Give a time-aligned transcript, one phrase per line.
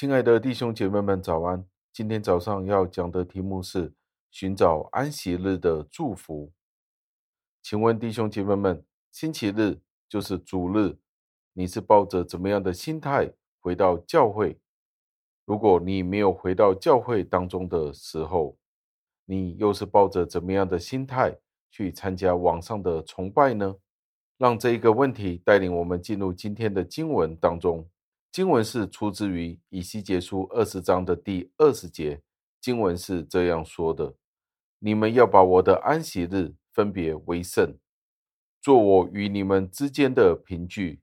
[0.00, 1.62] 亲爱的弟兄姐妹们，早安！
[1.92, 3.92] 今天早上要讲的题目是
[4.30, 6.54] 寻找安息日的祝福。
[7.62, 8.82] 请问弟兄姐妹们，
[9.12, 10.96] 星期日就是主日，
[11.52, 14.58] 你是抱着怎么样的心态回到教会？
[15.44, 18.56] 如果你没有回到教会当中的时候，
[19.26, 21.36] 你又是抱着怎么样的心态
[21.70, 23.76] 去参加网上的崇拜呢？
[24.38, 27.86] 让这一个问题带领我们进入今天的经文当中。
[28.32, 32.22] 经文是出自于以西结书二十章的第二十节，
[32.60, 34.14] 经文是这样说的
[34.78, 37.76] ：“你们要把我的安息日分别为圣，
[38.62, 41.00] 做我与你们之间的凭据，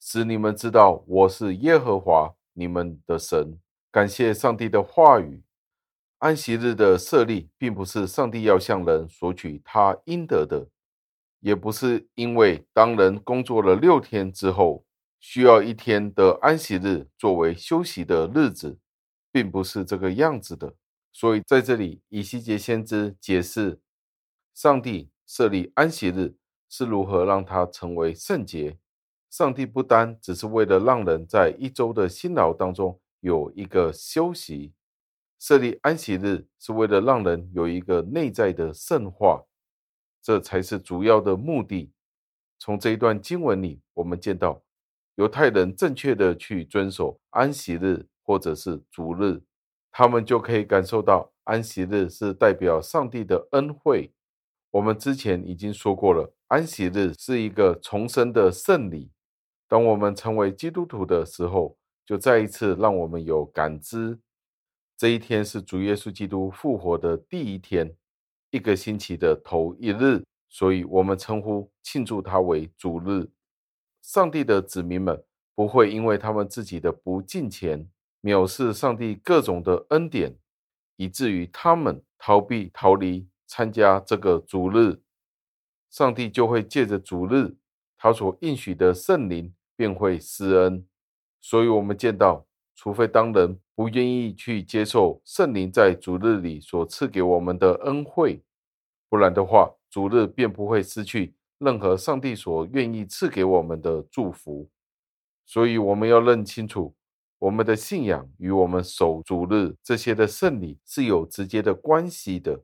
[0.00, 3.60] 使你们知道我是耶和华你们的神。”
[3.92, 5.42] 感谢上帝的话语。
[6.18, 10.70] 安息日的设立，并不是上帝要向人索取他应得的，
[11.40, 14.85] 也不是因为当人工作了六天之后，
[15.28, 18.78] 需要一天的安息日作为休息的日子，
[19.32, 20.76] 并不是这个样子的。
[21.12, 23.80] 所以在这里，以西结先知解释，
[24.54, 26.36] 上帝设立安息日
[26.68, 28.78] 是如何让它成为圣洁。
[29.28, 34.72] 上帝不单只是为了让人在一周的辛劳当中有一个休息，
[35.40, 39.44] 设立安息日是为了让人有一个内在的圣化，
[40.22, 41.90] 这才是主要的目的。
[42.60, 44.65] 从这一段经文里，我们见到。
[45.16, 49.40] 犹太人正确的去遵守安息日或者是主日，
[49.90, 54.12] 他们就可以感受到安息日是代表上帝的恩惠。
[54.70, 59.10] 我们之前已经说过了，安息日是一个重生的圣礼。
[59.66, 64.18] 当我们成为基督徒的时候，就再一次让我们有感知，
[64.98, 67.96] 这一天是主耶稣基督复活的第一天，
[68.50, 73.26] 一个星期的头一日，所以我们称呼庆祝它为主日。
[74.06, 77.90] 上帝的子民们不会因为他们自己的不敬虔，
[78.22, 80.38] 藐视上帝各种的恩典，
[80.94, 85.00] 以至于他们逃避逃离参加这个主日，
[85.90, 87.56] 上帝就会借着主日，
[87.98, 90.86] 他所应许的圣灵便会施恩。
[91.40, 92.46] 所以，我们见到，
[92.76, 98.40] 除非当人不愿意去接受圣灵在主日里所赐给我们的恩惠，
[99.08, 101.34] 不然的话，主日便不会失去。
[101.58, 104.68] 任何上帝所愿意赐给我们的祝福，
[105.44, 106.94] 所以我们要认清楚，
[107.38, 112.62] 我们的信仰与我们守主日这些的圣礼是有直接的关系的。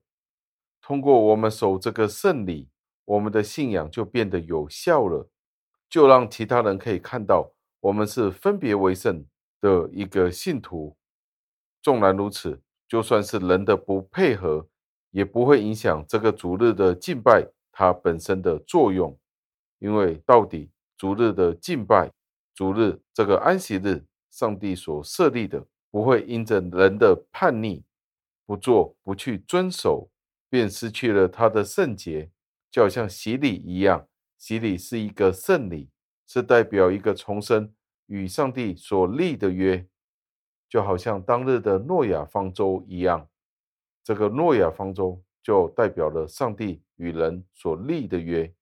[0.81, 2.69] 通过我们守这个圣礼，
[3.05, 5.31] 我们的信仰就变得有效了，
[5.89, 9.25] 就让其他人可以看到我们是分别为圣
[9.61, 10.97] 的一个信徒。
[11.81, 14.69] 纵然如此，就算是人的不配合，
[15.11, 17.49] 也不会影响这个主日的敬拜。
[17.73, 19.19] 它本身的作用，
[19.79, 22.13] 因为到底逐日的敬拜，
[22.55, 27.83] 逐日这个安息日，上帝所设立的，不会因着人的叛逆，
[28.45, 30.11] 不做不去遵守，
[30.51, 32.31] 便失去了它的圣洁，
[32.71, 34.07] 就好像洗礼一样，
[34.37, 35.91] 洗礼是一个圣礼，
[36.27, 37.75] 是代表一个重生
[38.07, 39.87] 与上帝所立的约，
[40.69, 43.29] 就好像当日的诺亚方舟一样，
[44.05, 45.23] 这个诺亚方舟。
[45.43, 48.53] 就代表了上帝与人所立的约。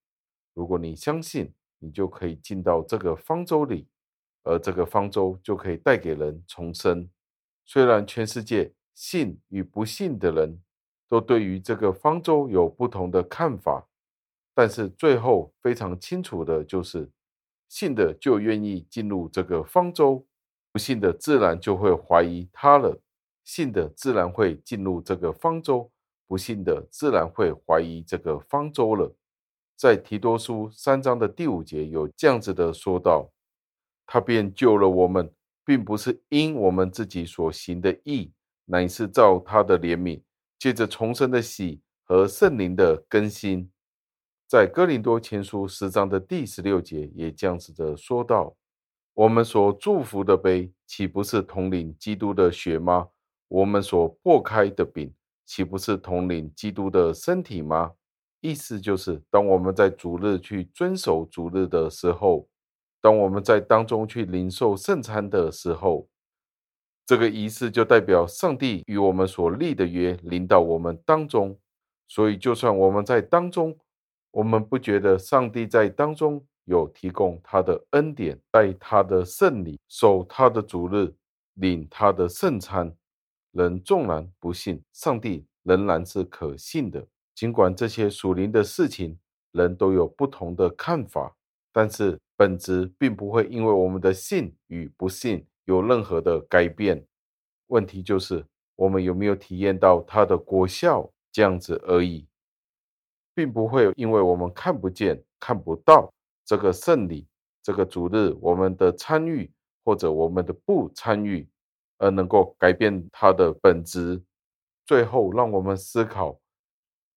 [0.55, 3.87] 如果你相信，你就可以进到这个方舟里，
[4.43, 7.09] 而这个方舟就可以带给人重生。
[7.65, 10.61] 虽然全世界信与不信的人
[11.09, 13.87] 都对于这个方舟有不同的看法，
[14.55, 17.11] 但是最后非常清楚的就是，
[17.69, 20.27] 信的就愿意进入这个方舟，
[20.73, 23.01] 不信的自然就会怀疑他了。
[23.45, 25.91] 信的自然会进入这个方舟。
[26.31, 29.13] 不信的自然会怀疑这个方舟了。
[29.75, 33.29] 在提多书三章的第五节有这样子的说道
[34.07, 35.29] ：“他便救了我们，
[35.65, 38.31] 并不是因我们自己所行的义，
[38.67, 40.23] 乃是照他的怜悯，
[40.57, 43.69] 借着重生的喜和圣灵的更新。”
[44.47, 48.57] 在哥林多前书十章的第十六节也这样子的说道
[49.15, 53.09] ：“我们所祝福的杯，岂不是统领基督的血吗？
[53.49, 55.13] 我们所破开的饼。”
[55.51, 57.91] 岂不是统领基督的身体吗？
[58.41, 62.47] 意思就是，当我们在主日去遵守主日的时候，
[63.01, 66.09] 当我们在当中去领受圣餐的时候，
[67.05, 71.59] 这个仪式就代表上帝与我们所立的约临到我们当中。
[72.07, 73.77] 所以，就算我们在当中，
[74.31, 81.13] 我们不觉得上帝在当中有提供他的恩典，在他的圣礼，守他的主日，
[81.55, 82.95] 领他的圣餐。
[83.53, 87.07] 人纵然不信，上帝仍然是可信的。
[87.35, 89.19] 尽管这些属灵的事情，
[89.53, 91.35] 人都有不同的看法，
[91.73, 97.05] 但是本质并不会因为我们的信与不信有任何的改变。
[97.69, 98.45] 问题就是
[98.77, 102.27] 我们有没有体验到它的果效，这样子而已，
[103.35, 106.13] 并不会因为我们看不见、看不到
[106.45, 107.27] 这个圣礼、
[107.63, 109.51] 这个主日，我们的参与
[109.85, 111.49] 或者我们的不参与，
[112.01, 114.23] 而能够改变它的本质。
[114.87, 116.41] 最后，让我们思考：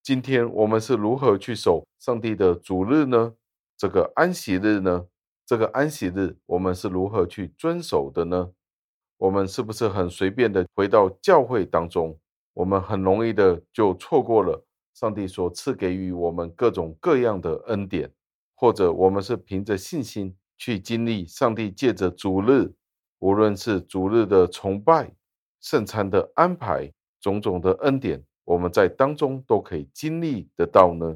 [0.03, 3.33] 今天我们是如何去守上帝的主日呢？
[3.75, 5.07] 这个安息日呢？
[5.45, 8.51] 这个安息日我们是如何去遵守的呢？
[9.17, 12.19] 我们是不是很随便的回到教会当中？
[12.53, 14.63] 我们很容易的就错过了
[14.93, 18.11] 上帝所赐给予我们各种各样的恩典，
[18.53, 22.71] 或者我们是凭着信心去经历上帝借着主日，
[23.23, 25.09] 无论是主日的崇拜、
[25.61, 26.91] 圣餐的安排。
[27.21, 31.15] 种种的恩典，我们在当中都可以经历得到呢。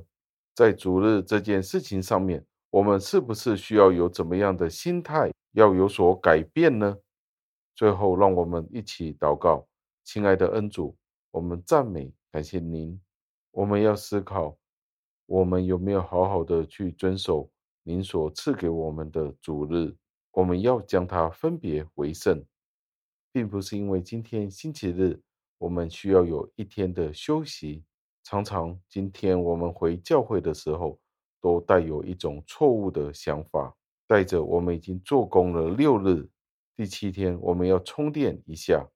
[0.56, 6.96] 在主日这件事情上面，我们是不是需要有怎么样的心态，要有所改变呢？
[7.76, 9.68] 最后，让我们一起祷告，
[10.06, 10.96] 亲爱的恩主，
[11.30, 12.98] 我们赞美感谢您。
[13.52, 14.56] 我们要思考，
[15.26, 17.52] 我们有没有好好的去遵守
[17.84, 19.94] 您所赐给我们的主日？
[20.38, 22.46] 我们要将它分别为圣，
[23.32, 25.20] 并不是因为今天星期日。
[25.58, 27.84] 我们需要有一天的休息。
[28.24, 31.00] 常常今天我们回教会的时候，
[31.42, 33.76] 都带有一种错误的想法，
[34.06, 36.30] 带着我们已经做工了六日，
[36.76, 38.88] 第七天我们要充电一下，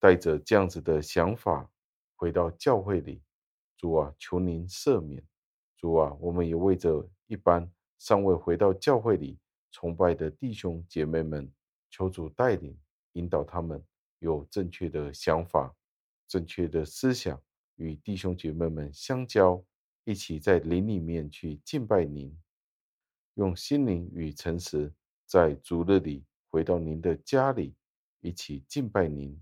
[0.00, 1.70] 带着这样子的想法
[2.16, 3.20] 回到教会里。
[3.76, 5.22] 主啊，求您赦免。
[5.76, 9.38] 主啊，我们也为着一般尚未回到教会里
[9.70, 11.50] 崇拜的弟兄姐妹们，
[11.90, 12.76] 求主带领
[13.12, 13.82] 引导他们
[14.18, 15.74] 有正确的想法。
[16.26, 17.42] 正确的思想
[17.76, 19.64] 与弟兄姐妹们相交，
[20.04, 22.36] 一起在灵里面去敬拜您，
[23.34, 24.92] 用心灵与诚实
[25.24, 27.74] 在主日里回到您的家里，
[28.20, 29.40] 一起敬拜您。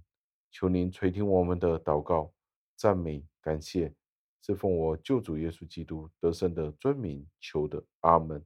[0.52, 2.32] 求您垂听我们的祷告、
[2.76, 3.92] 赞美、感谢，
[4.40, 7.84] 是奉我救主耶稣基督得胜的尊名求的。
[8.00, 8.44] 阿门。